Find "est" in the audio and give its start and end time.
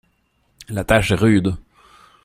1.11-1.15